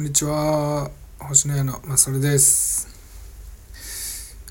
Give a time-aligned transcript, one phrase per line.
[0.00, 0.90] こんにちは。
[1.18, 2.88] 星の家のまさるです、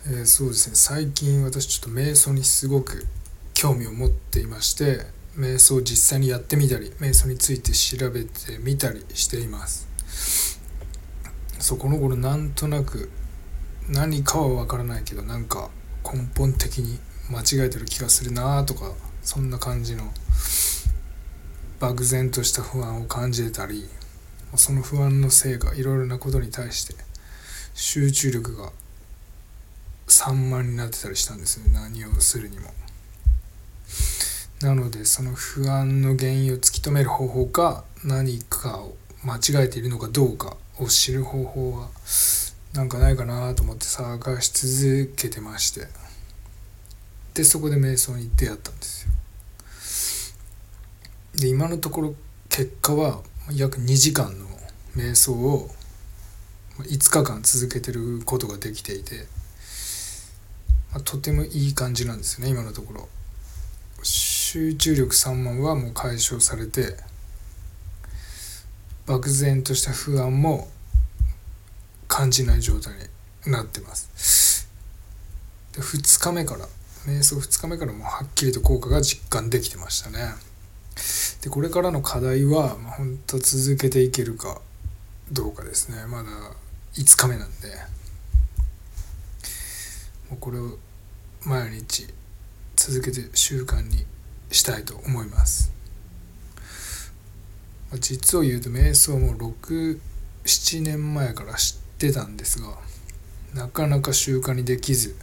[0.06, 0.75] えーそうですね。
[0.75, 3.08] 最近私ちょっと瞑想にすごく
[3.56, 10.62] 興味を持っていまして瞑想を実際にやってみたり瞑想について調べてみたりしています。
[11.57, 13.09] そこの頃なんとなく
[13.89, 15.71] 何かはわからないけどなんか
[16.04, 17.00] 根本的に
[17.31, 18.93] 間違えてる気がするなとか
[19.23, 20.13] そんな感じの
[21.79, 23.89] 漠然とした不安を感じてたり
[24.55, 26.95] その不安のせいかいろいろなことに対して
[27.73, 28.72] 集中力が
[30.08, 32.72] 散漫になってたりしたんですよね何をするにも。
[34.62, 41.89] なのでその不安の原因を突き止める方法か何かを間違えているのかどうかを知る方法は
[42.73, 45.88] なんかないかなと思って探し続けてまして
[47.34, 49.11] でそこで瞑想に出会ったんですよ。
[51.36, 52.16] で今のところ
[52.50, 53.22] 結果は
[53.53, 54.45] 約2時間の
[54.95, 55.70] 瞑想を
[56.80, 59.25] 5日間続けてることができていて、
[60.92, 63.09] まあとてもいい感じなんですよね今のところ。
[64.02, 66.95] 集中力散漫はもう解消されて
[69.05, 70.70] 漠然とした不安も
[72.08, 72.94] 感じない状態
[73.45, 74.70] になってます。
[75.73, 76.67] で2日目から
[77.05, 80.33] 瞑想2日目からもうはっきりと効果が実感できてましたね。
[81.42, 84.62] でこれからの課題は、まあ、本当続けていけるか
[85.32, 86.06] どうかですね。
[86.08, 86.30] まだ
[86.95, 87.68] 5日目なんで。
[90.30, 90.78] もうこれを
[91.45, 92.08] 毎日
[92.76, 94.06] 続けて習慣に
[94.52, 95.72] したいと思います。
[97.90, 102.78] まあ実を言うと瞑想も67年前から知ってたんですが
[103.54, 105.16] なかなか習慣にできず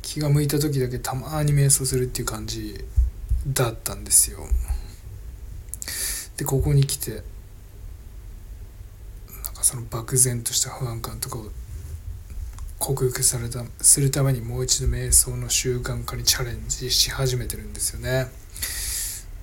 [0.00, 2.84] 気が向いた時だけたまに瞑想するっていう感じ
[3.46, 4.46] だったんですよ。
[6.36, 7.22] でここに来てなん
[9.54, 11.46] かその漠然とした不安感とかを
[12.78, 18.26] 克服されたするためにもう一度瞑想の習慣化にチャレンジし始めてるんですよね。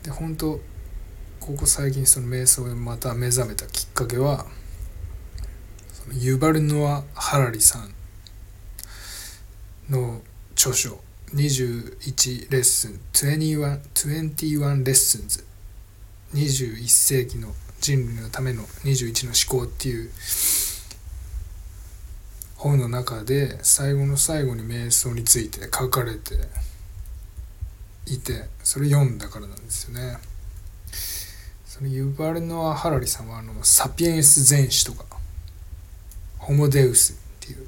[0.04, 0.60] で本当
[1.40, 4.46] ここ最近その瞑想をまた目覚めたきっかけは
[5.92, 7.94] そのユバルノア・ハラリさん
[9.90, 10.22] の
[10.56, 11.00] 著書
[11.34, 15.44] 21レッスン21 21レッスンズ
[16.34, 20.10] 21世紀の人類のための21の思考っていう
[22.56, 26.36] 本の中で最後の最後に瞑想について書かれて
[28.06, 30.18] いてそれ読んだからなんですよね。
[31.66, 35.06] そのユバルノア・ハラリさんはあのサピエンス全史とか
[36.38, 37.68] ホモデウスっていう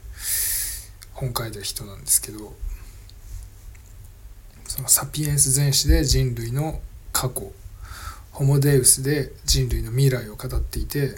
[1.11, 2.53] 本書いた人なんですけど
[4.65, 6.79] そのサピエンス全史で人類の
[7.11, 7.51] 過去
[8.35, 11.15] ホモデウスで人類の未来を語っていて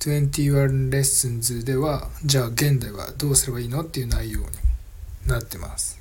[0.00, 4.46] 21レッスンズではじゃあ現代はどうすればいいのっていう内容に
[5.26, 6.00] なってます。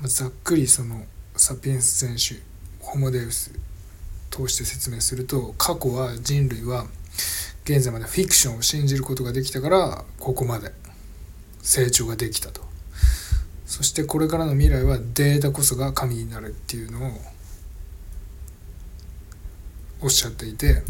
[0.00, 1.04] まあざっくりその
[1.36, 2.40] サピエンス全史
[2.80, 3.52] ホモデウス
[4.30, 6.86] 通して説明すると過去は人類は
[7.64, 10.72] 現在までフィクションを信じることができたからここまで
[11.60, 12.67] 成長ができたと。
[13.68, 17.10] そしてこれからの未来はデータこそが神になるっていうのを
[20.00, 20.82] おっしゃっていて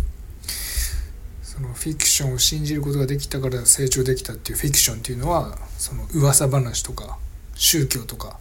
[1.43, 7.19] そのフィクションを信じることができたから成長できたっていうフィクションっていうのはその噂話とか
[7.57, 8.39] 宗教とか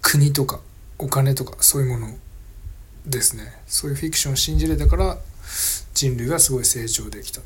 [0.00, 0.60] 国とか
[0.98, 2.14] お金とかそういうもの
[3.06, 3.52] ですね。
[3.66, 5.18] そういうフィクションを信じれたから
[5.92, 7.42] 人類がすごい成長できた。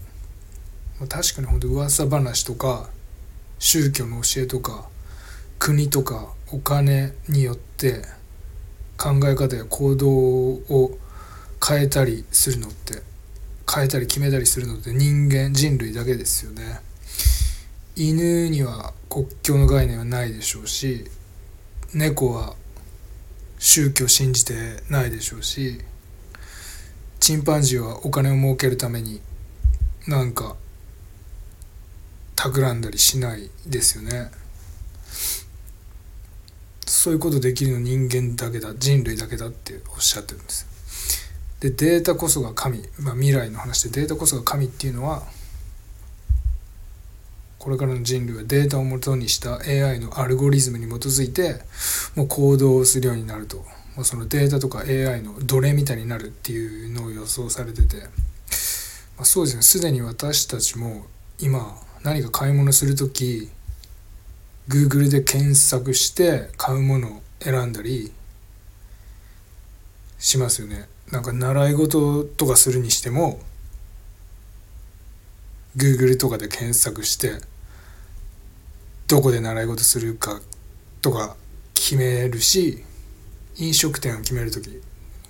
[1.09, 2.89] 確かに本当噂話とか
[3.59, 4.92] 宗教の教えとか
[5.65, 8.03] 国とかお金によって
[8.99, 10.99] 考え方や行動を
[11.65, 13.01] 変えたりするのって
[13.73, 16.81] 変えたり決めたりするのって人間人類だけですよね。
[17.95, 21.05] 犬には国境の概念はないでしょうし
[21.95, 22.57] 猫は
[23.61, 24.55] 宗教信じて
[24.91, 25.79] ないでしょうし
[27.21, 29.21] チンパンジーはお金を儲けるために
[30.09, 30.57] なんか
[32.35, 34.43] 企んだりしないですよね。
[37.03, 40.69] そういうことできるの人間だけだ人類だけだっておっしゃってるんです。
[41.59, 45.25] でデータこそが神、まあ、未来の話でデータこそが神っていうのは
[47.59, 51.57] これからの人類はデータをもとにした AI のアルゴリズムに基づいて
[52.15, 53.57] もう行動をするようになると。
[53.97, 59.63] もうそのデータとか AI の奴隷みたいになるっていうのを予想されてて、まあ、そうですね。
[59.63, 61.07] すでに私たちも
[61.41, 63.51] 今何か買い物する時
[64.73, 68.11] Google で検索して買うものを選んだり
[70.19, 70.89] しますよね。
[71.11, 73.39] なんか習い事とかするにしても
[75.77, 77.33] Google とかで検索して
[79.09, 80.41] どこで習い事するか
[81.03, 81.37] とか
[81.75, 82.83] 決めるし
[83.57, 84.81] 飲食店を決める時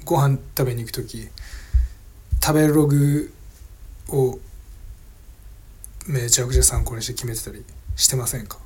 [0.04, 1.28] ご飯食べに行く時
[2.40, 3.32] 食べログ
[4.08, 4.38] を
[6.06, 7.64] めちゃくちゃ参考にして決めてたり
[7.96, 8.58] してませんか？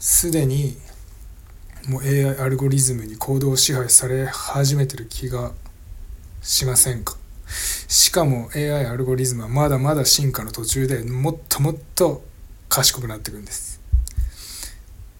[0.00, 0.78] すでに
[1.86, 5.52] もう AI アルゴリズムに行動を支配され始めてる気が
[6.40, 7.16] しませんか？
[7.86, 12.24] しかも AI アルゴリズムはまだまだ進化の途中でもっともっと
[12.70, 13.78] 賢くなっていくんです。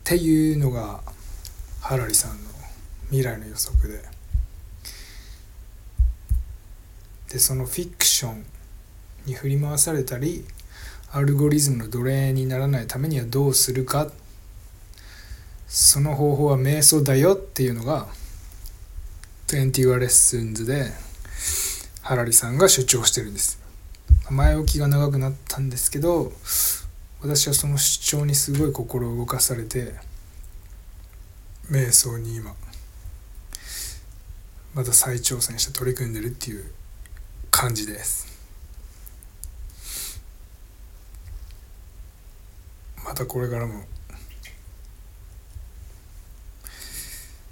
[0.01, 1.03] っていうのが
[1.83, 2.51] ハラリさんの
[3.11, 4.03] 未来の予測で。
[7.31, 8.45] でそのフィクション
[9.27, 10.47] に振り回されたり
[11.13, 14.11] アルゴリズムの奴隷にならないためにはどうするか
[15.73, 18.09] その方法は瞑想だよっていうのが
[19.47, 20.91] 20レッスンズで
[22.03, 23.61] ハラリさんが主張してるんです。
[24.31, 26.33] 前置きが長くなったんですけど
[27.23, 29.95] 私はその主張にすごい心を動かされて
[31.71, 32.53] 瞑想に今
[34.75, 36.65] また再挑戦して取り組んでるっていう
[37.53, 38.27] 感じです。
[43.05, 43.85] またこれからも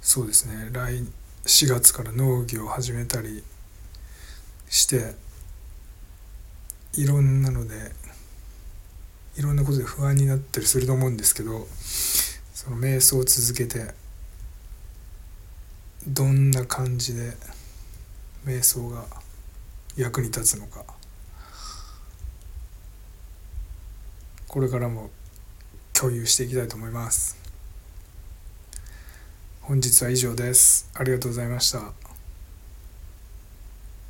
[0.09, 0.69] そうですね。
[0.71, 1.03] 来
[1.45, 3.43] 4月から農業を始めたり
[4.67, 5.13] して
[6.95, 7.91] いろんなので
[9.37, 11.67] いろんなことで不安になったりすると思うんですけど
[12.55, 13.93] その瞑想を続けて
[16.07, 17.33] どんな感じで
[18.47, 19.05] 瞑想が
[19.95, 20.85] 役に立つのか
[24.47, 25.11] これからも
[25.93, 27.48] 共有していきたいと思います。
[29.69, 30.89] 本日は以上です。
[30.95, 31.93] ありがとうございました。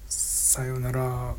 [0.07, 1.35] さようなら。